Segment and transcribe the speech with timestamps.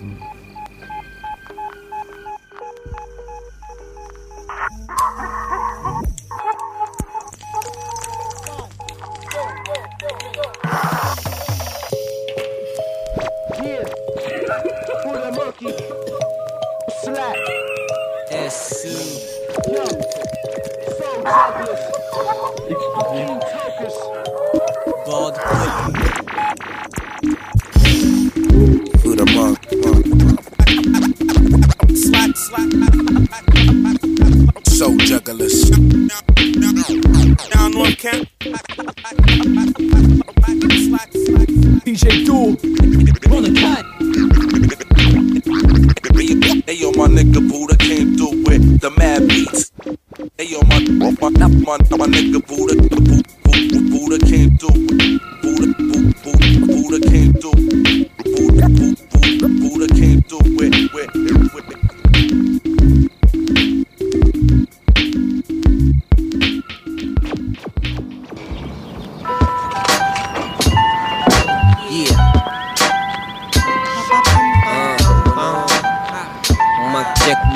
[0.00, 0.29] Mm.
[35.04, 35.70] Jugglers.
[37.50, 38.28] Down North Camp.
[38.42, 38.66] Slack,
[41.12, 41.48] slack.
[41.84, 42.56] DJ Duel.
[43.34, 43.84] On the cut.
[46.66, 49.72] Hey yo, my nigga Buddha came through with the mad beats.
[50.38, 52.89] Hey yo, my my my, my, my nigga Buddha Buddha, Buddha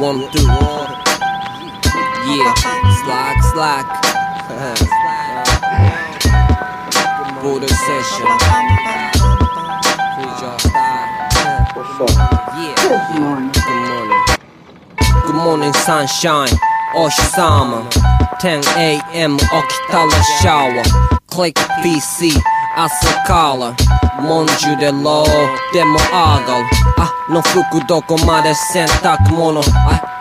[0.04, 0.42] wanna do.
[2.28, 2.52] Yeah,
[3.00, 3.86] slack, slack.
[7.42, 8.28] Buddha session.
[11.74, 12.20] What's up?
[12.60, 12.74] Yeah.
[12.84, 13.50] Good morning.
[13.54, 14.22] Good morning.
[15.24, 16.52] Good morning, sunshine.
[16.94, 17.88] Oshizama.
[18.40, 19.38] 10 a.m.
[19.38, 20.84] Okitala shower.
[21.28, 22.36] Click PC.
[22.76, 23.72] 朝から
[24.20, 26.66] 文殊でローでも上がる
[26.98, 29.64] あの服どこまで洗濯物 I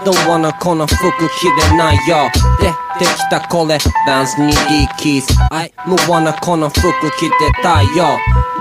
[0.05, 2.17] don't wanna この服着れないよ
[2.59, 7.29] 出てきたこれダンスに D キーズ I 無わなこの服着て
[7.61, 8.05] たいよ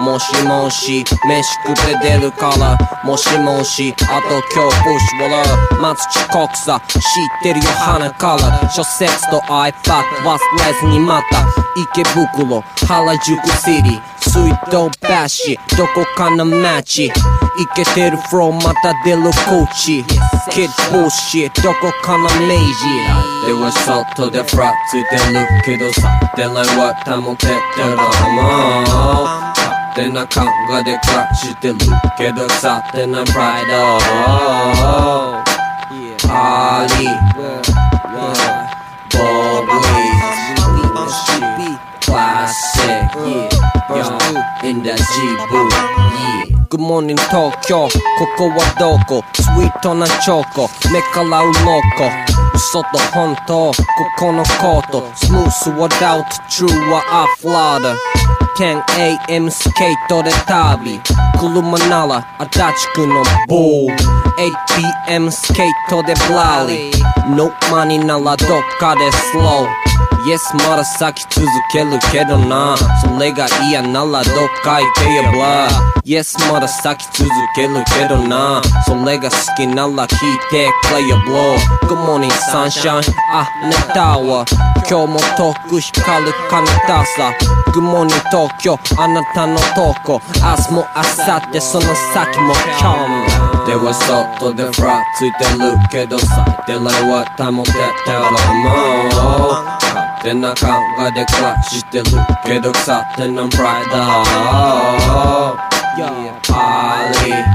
[0.03, 2.77] もしもし飯食って出るから。
[3.05, 7.01] もしもしあと今日プッシュウォラー待つ遅刻さ知っ
[7.43, 8.69] てるよ鼻から。
[8.69, 9.73] 諸説と iPad
[10.25, 11.47] 忘れずにまた。
[11.77, 17.07] 池袋原宿シティ水道橋どこかの街。
[17.07, 17.13] イ
[17.77, 20.05] ケてるフローまた出るコーチ。
[20.51, 26.19] キッドブッシュどこかの明治では外でフラッついてるけどさ。
[26.37, 27.53] でないは保てて
[27.83, 29.42] るもん
[29.92, 30.42] 勝手な考
[30.80, 31.76] えで暮らしてる
[32.18, 33.74] けどさてなプライド
[36.28, 37.66] パーリーボー
[39.66, 43.18] ブリークラシック
[43.90, 44.04] Yo,
[44.68, 47.90] in the G-Boo, yeah Good morning 東京こ
[48.38, 51.82] こはどこスイートなチョコ目から鱗
[52.54, 53.74] 嘘と本当こ
[54.18, 58.21] このコートスムースはダウト True はアフラーダ
[58.59, 61.01] 10am スケートで旅。
[61.41, 63.97] 車なら足立区のボー
[65.09, 67.35] 8pm スケートでブラリー。
[67.35, 69.82] ノーマニならどっかでスロー。
[70.25, 70.39] Yes
[70.69, 75.69] まだ咲き続けるけどなそれが嫌ならどっか行けやブラ
[76.05, 83.03] Yes まだ咲き続けるけどなそれが好きなら聞いてくれやブロー Good morning sunshine.
[83.33, 84.45] あなたは
[84.89, 87.33] 今日も遠く光る彼方さ
[87.73, 93.93] Good morning 東京あなたの投稿明日も明後日その先も今日もでは
[94.39, 98.21] 外でフラついてるけどさデライは保ててる
[99.91, 104.03] もん Denna kavga det klart Ciddi look edok sattın I'm pride
[106.49, 107.52] Pali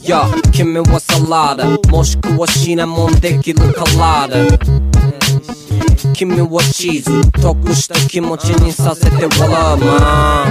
[0.00, 4.58] いや君はサラダもしくはシナモンできるカラーダ
[6.14, 10.46] 君はチーズ得した気持ちにさせて笑うま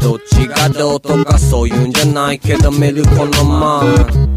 [0.00, 4.33] どっちがどうとかそういうんじゃないけど見るこのまん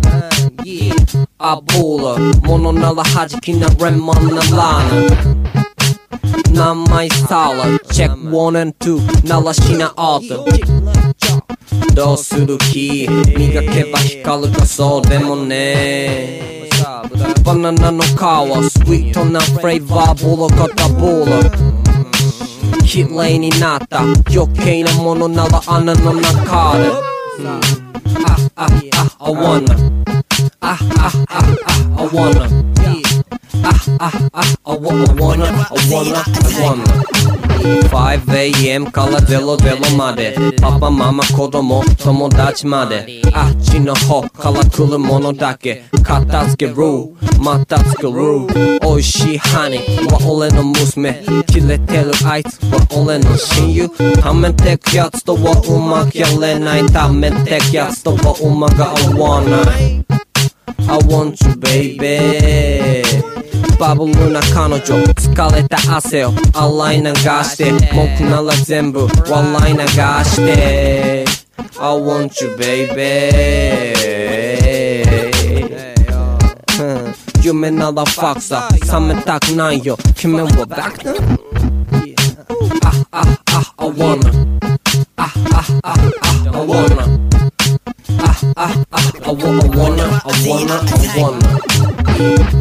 [1.38, 10.46] アボーラものなら弾きなレモンなラーナ名前サラチェック1 and 2ならしなアート
[11.94, 13.08] どうする気
[13.38, 16.70] 磨けば光るかそうでもね
[17.44, 21.26] バナナの皮スイートなフレーバーボロかたボロ
[22.84, 26.90] 綺麗になった余計なものなら穴の中で
[27.46, 27.60] あ
[28.56, 28.68] ああ
[29.20, 29.76] I wanna
[30.70, 31.40] あああ
[31.96, 32.44] あ I wanna
[33.64, 37.08] あああ I wanna I wanna I wanna.
[37.90, 46.78] 5am から00までパパママ子供友達まであっちの方から来るものだけ片付ける
[47.40, 48.48] また作る
[48.82, 53.88] 美味しいハニーは俺の娘キレてるあいつは俺の親友
[54.22, 60.07] はめてくやつとはうまくやれないためてくやつとはうまが合わない
[60.87, 63.03] I want you baby
[63.79, 69.81] バブルな彼女疲れた汗を洗い流して文句なら全部笑い流
[70.25, 71.25] して
[71.81, 73.03] I want you baby
[76.81, 78.69] うん夢ならファクサ
[79.01, 81.17] 冷めたくないよ君はバック
[82.83, 84.59] あああ I wanna
[85.17, 87.19] ああああ I wanna
[88.21, 88.25] あ
[88.57, 88.86] ああ I wanna
[90.17, 90.17] I
[90.49, 91.49] wanna I wanna
[92.09, 92.57] I wanna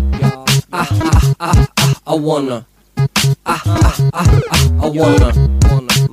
[0.74, 2.66] ah ah ah ah I wanna
[3.46, 5.30] ah ah ah ah I wanna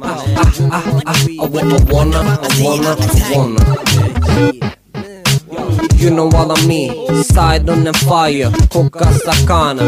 [0.01, 3.63] ah ah ah ah I wanna I wanna I wanna I wanna
[5.99, 6.95] You know what I mean
[7.25, 9.83] Side on the fire 焦が魚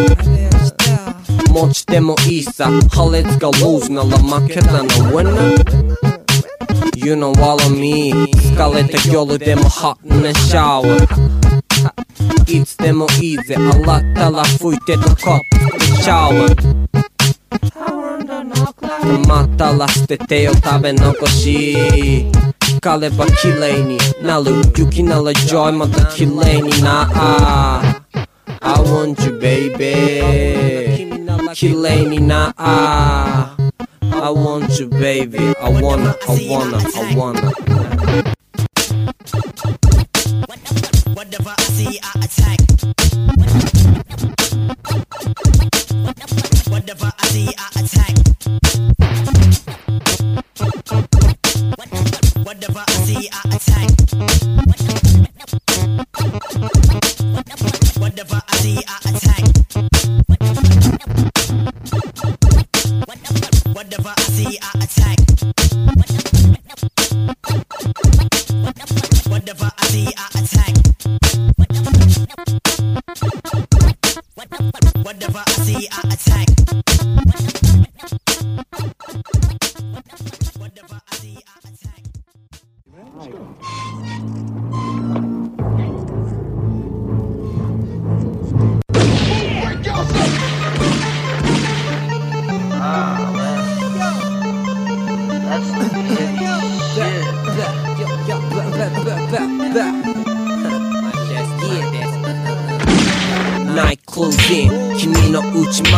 [1.52, 5.54] 持ちてもいいさ破裂が lose なら負けたの winner
[6.95, 16.55] You know what I mean 疲れた夜でも hot なシャワーいつでもいいぜ洗ったら拭いてとコップでシャワー
[19.01, 22.31] 溜まったら捨ててよ食べ残し
[22.61, 27.95] 光れば綺麗になる雪ならジョイまた綺麗にな
[28.61, 29.85] I want you baby.
[31.53, 33.54] 綺麗になあ
[34.25, 37.51] I want you baby I wanna I wanna I wanna
[41.13, 42.59] Whatever I see, I attack.
[46.67, 48.24] Whatever I see, I attack.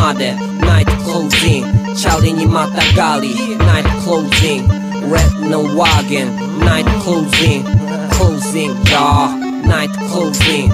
[0.06, 4.66] まで Night closing チャリにまたがり Night closing
[5.10, 6.30] Red の wagon
[6.60, 7.64] Night closing
[8.10, 9.28] Closing yeah
[9.64, 10.70] Night closing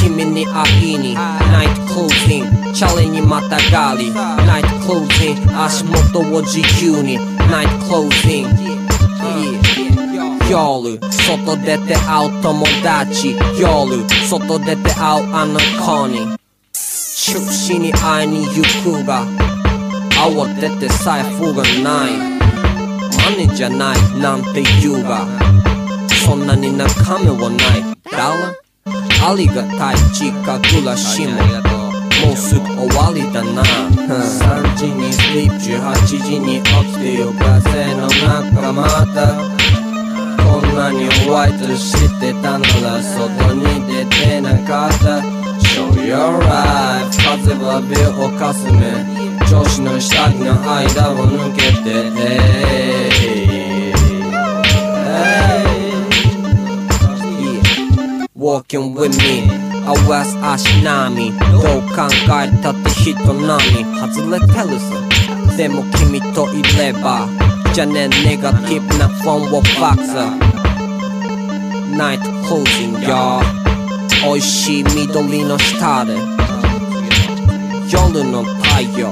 [0.00, 8.46] 君に会いに Night closing チャリにまたがり Night closing 足元を自由に Night closing
[9.20, 9.80] Yeah
[10.50, 16.36] 夜外出て会う友達夜外出て会うあの子に
[17.25, 19.25] 中止に会いに行くが。
[20.11, 22.13] 慌てて財布がない。
[23.17, 25.25] マネじゃないなんて言うが。
[26.23, 27.83] そんなに中身はない。
[28.11, 28.21] 誰
[29.25, 31.31] ありがたい実家暮らしも。
[32.27, 33.63] もうすぐ終わりだな。
[33.63, 39.33] 3時にスリープ18時に起きてよ風の中また。
[40.43, 45.44] こんなにホワイト知ってたなら外に出てなかった。
[45.75, 48.79] Show your life 風はビルをかすめ。
[49.49, 51.91] 女子の下着の間を抜けて。
[52.15, 53.11] Hey.
[55.03, 55.43] Hey.
[58.37, 59.51] Walking with me.
[59.85, 61.37] 合わす足並み。
[61.37, 62.07] どう考
[62.41, 63.83] えたって人並み。
[63.99, 64.95] 外れてるさ。
[65.57, 67.27] でも君といれば。
[67.73, 70.31] じゃねネガティブなフォンをファクサ
[71.97, 73.41] ナイトクロージングや
[74.23, 76.13] 美味しい緑の下で
[77.91, 79.09] 夜の太陽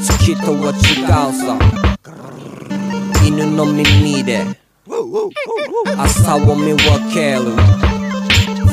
[0.00, 1.58] 月とは違うさ
[3.26, 4.44] 犬の耳で
[5.98, 7.40] 朝を見分ける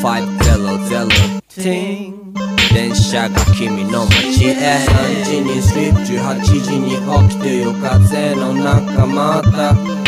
[0.01, 2.33] 500ティン
[2.73, 6.95] 電車が君の街へ3時にスリップ18時に
[7.29, 10.00] 起きてよ風の中また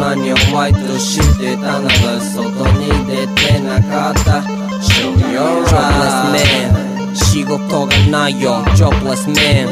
[0.00, 4.40] こんなにホワイトしてたなら外に出てなかった。
[4.80, 8.64] Show your Jobless man 仕事がないよ。
[8.76, 9.68] Jobless man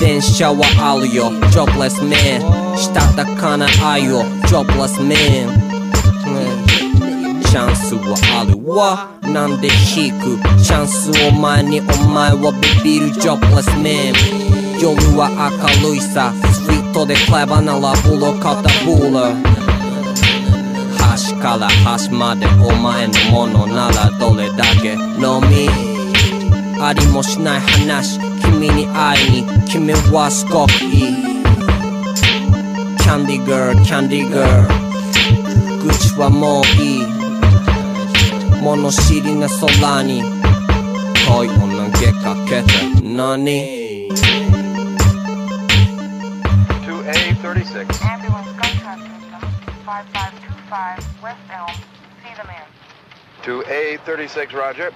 [0.00, 1.30] 電車はあるよ。
[1.52, 4.24] Jobless man したたかな愛を。
[4.48, 5.48] Jobless man
[7.48, 9.08] チャンスはあるわ。
[9.32, 10.40] なんで引く？
[10.60, 13.10] チャンスを前にお前はビビる。
[13.14, 14.12] Jobless man
[14.82, 15.30] 夜は
[15.82, 16.32] 明るいさ。
[16.52, 19.67] ストリートでクレバならブロカタブーラ
[21.18, 24.92] 端から端までお前のものならどれだけ？
[24.92, 25.68] 飲み？
[26.80, 28.20] ありもしない話。
[28.40, 29.48] 君に会いに。
[29.68, 31.16] 君はすごくいい。
[32.98, 37.04] キャンディーガールキャンディーガール愚痴はもういい。
[38.62, 40.22] 物知りな空に。
[41.26, 41.58] 恋を投
[41.98, 42.70] げかけて
[43.02, 44.06] 何
[46.86, 47.90] ？2A36.
[48.06, 49.00] Ambulance gunshot
[49.82, 51.68] system 5525 West Elm.
[52.22, 52.66] See the man.
[53.42, 54.92] 2A36, roger.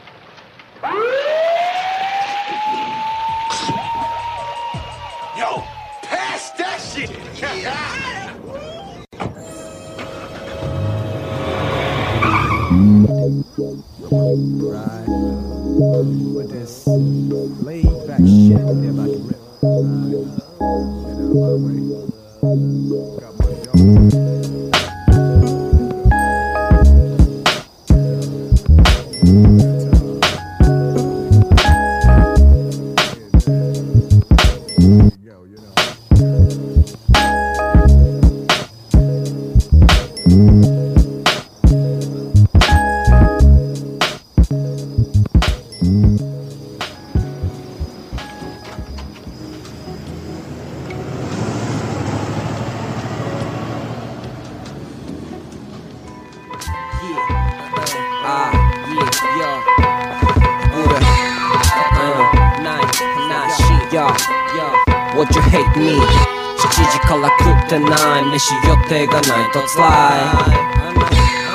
[5.39, 5.63] Yo,
[6.03, 7.11] pass that shit.
[16.35, 16.85] with this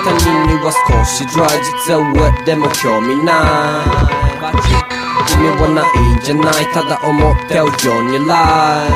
[0.05, 3.33] 他人には少し dry 実は上でも興味な
[3.83, 4.57] い
[5.33, 8.89] 意味はないんじゃないただ思ってるようにライ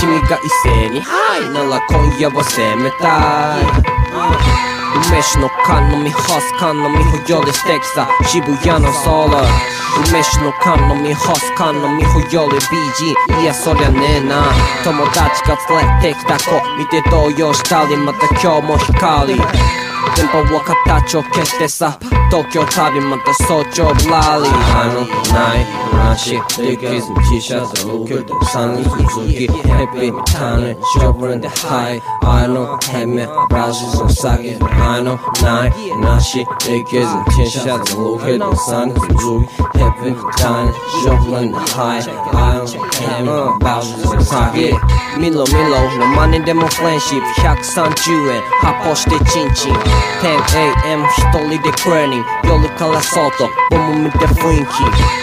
[0.00, 4.71] 君が異性に「はい」なら今夜は責めたい
[5.12, 8.08] 飯の缶飲み干す缶飲み不要で素敵さ。
[8.24, 14.42] 渋谷のソーラー梅酒の缶飲み干す缶飲み不要で BG いやそりゃねえな。
[14.82, 21.98] 友達が連れてきた子見て動揺したりまた今日も光電波は形を消してさ。
[22.31, 25.01] 東京旅また早朝ぶらりあの
[25.33, 37.05] ない話できず T シャツを受けて3人続きヘビみたいにショブルでハイあのヘメブラシズの下げあのない話できず
[37.35, 42.01] T シャツを受けて3人続きヘビみたいにショブルでハイ
[42.33, 44.71] あのヘメブラシズの下げ
[45.17, 49.73] 見ろ見ろのマネでもフレンシップ130円発泡してチンチン
[50.21, 55.22] 10am 一人でクレーニング グ夜から外ボム見て雰囲気。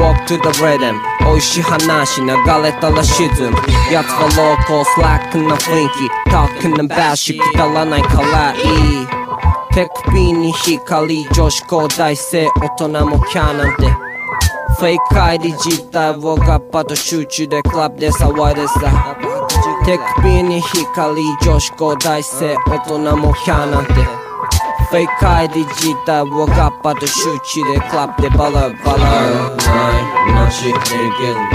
[0.00, 2.26] Walk to the rhythm 美味しい話流
[2.62, 3.56] れたら沈む
[3.92, 6.30] やつはローコースラックな雰囲気。
[6.30, 9.06] Talking about しくだらないからいい。
[9.72, 13.86] 手首に光女子高大生大人もキャーなんて。
[14.76, 19.16] フェイク ID 自体をガッパと集中でクラブで騒いでさ。
[19.84, 24.23] 手首に光女子高大生大人もキャーなんて。
[24.93, 30.81] フェイク ID 自体をガッパと集中でクラブでバラバラないなしでけん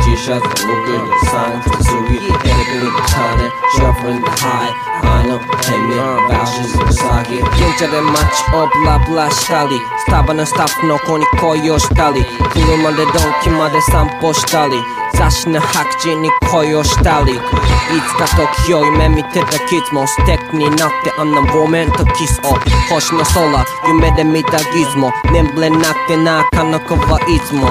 [0.04, 5.96] T シャツ僕でサインと過ぎテレビに種シャッフルでハイあのヘミ
[6.28, 8.14] バッシュズの詐欺現茶で街
[8.54, 14.74] をブラブラしたりスタバのスタッフの子に恋をしたり車でドンキまで散歩したり
[15.19, 18.25] 雑誌の白人に恋をしたりいつか
[18.63, 22.55] 時を夢見てたキッズも素敵になってあんなロメンとキスを
[22.89, 27.67] 星の空夢で見たギズモ眠れなくてなかなかはいつも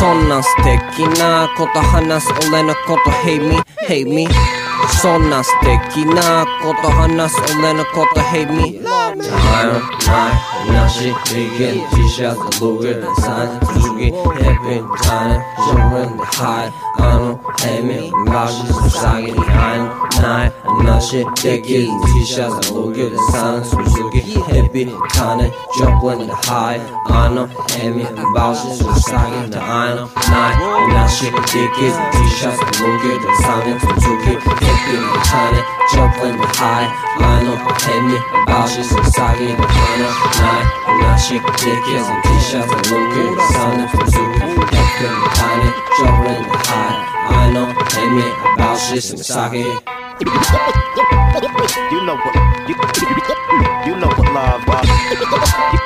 [0.00, 4.26] そんな素敵なこと話す俺のこと Hey me, hey me
[5.02, 9.26] そんな素敵なこと話す俺のこと Hey me ないな
[10.70, 12.60] いなしできん T シャツ
[14.01, 14.11] 僕でサイン続き sugi
[14.43, 19.89] Hepin tane Jumren de high Ano hemi Bashi susagi Ein
[20.21, 20.51] Nai
[20.83, 28.69] Nashi Deki Tisha Zalugi de san Suzuki Hepi tane Jumren de high Ano hemi Bashi
[28.77, 30.53] susagi de Ano Nai
[30.93, 34.97] Nashi Deki Tisha Zalugi de san Suzuki Hepi
[35.29, 36.88] tane Jumren jumping high.
[37.20, 38.18] Milo, Henny,
[38.48, 40.08] Bajis, Sagi, Hana,
[40.40, 40.62] Nai,
[41.00, 43.22] Nashi, Nikis, and T-shirts, and Luka,
[43.52, 45.08] Sana, Fuzuka, Deku,
[45.38, 46.96] Hane, jumping high.
[47.30, 49.64] Milo, Henny, Bajis, and Sagi
[51.92, 52.34] You know what,
[52.68, 52.74] you,
[53.86, 54.84] you know what love, love.
[55.72, 55.78] You,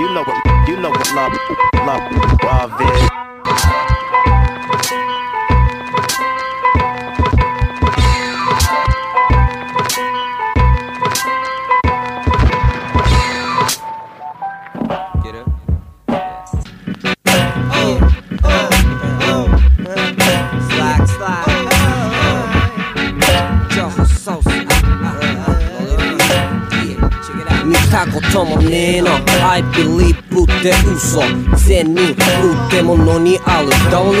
[0.00, 1.32] you know what, you know what love,
[1.86, 3.35] love, love is.
[30.70, 31.20] って嘘。
[31.56, 34.18] 善人ってものにある道理。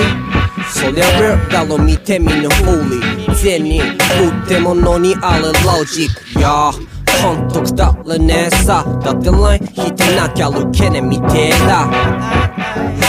[0.68, 3.34] そりゃ real だろ見てみぬフーリー。
[3.34, 6.40] 善人ってものにあるロジック。
[6.40, 8.48] Yeah 本当くだらね。
[8.48, 11.90] えさだってライン引いてなきゃルケネみてえだ。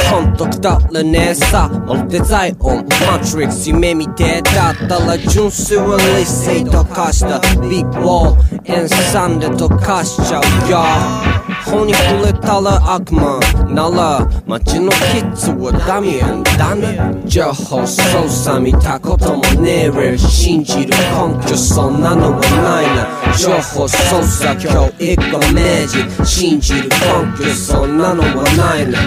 [0.09, 1.29] 本当くだらね。
[1.31, 4.71] えさまるでザイオンマトリックス夢見てだ。
[4.71, 7.39] ったら純粋は理性溶かした。
[7.67, 8.61] ビッグウォール。
[8.65, 10.71] 塩酸で溶かしちゃう。
[10.71, 23.07] よ法に触れたら悪魔なら街のキッズはダミアンダメ情報操作見たこともねえれ信じる根拠そんなのはないな。
[23.37, 24.69] 情報操作教
[24.99, 26.89] 育が明示信じる根
[27.37, 28.99] 拠そんなのはないな。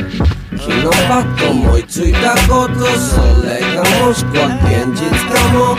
[0.61, 5.00] 昨日パッと思いついたことそれがもしくは現実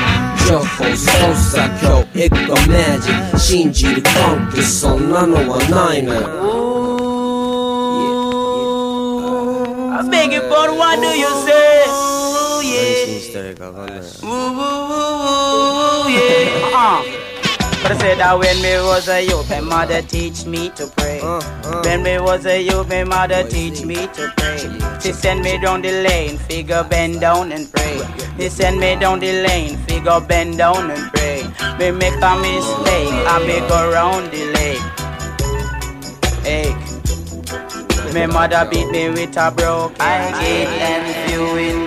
[0.01, 4.11] 情報操作教育が明示信じる根
[4.57, 6.15] 拠そんなのはないな
[9.99, 11.85] I beg you, but what do you say?
[11.89, 13.07] Ooh, 何 yeah.
[13.07, 15.05] 信じたらいいか分かんない Woo, woo, woo,
[16.05, 16.73] woo, yeah.
[16.73, 17.30] Uh.
[17.82, 21.20] But I said that when me was a youth, my mother teach me to pray.
[21.84, 25.00] When me was a youth, my mother teach me to pray.
[25.02, 28.00] She send me down the lane, figure bend down and pray.
[28.38, 31.44] He send me down the lane, figure bend down and pray.
[31.80, 34.82] Me make a mistake, I me go round the lake.
[36.46, 36.76] Hey.
[38.14, 41.81] My mother beat me with a broken gate and viewing